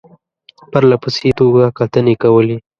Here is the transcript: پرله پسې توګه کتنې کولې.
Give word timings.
پرله 0.71 0.97
پسې 1.03 1.29
توګه 1.39 1.63
کتنې 1.77 2.15
کولې. 2.23 2.57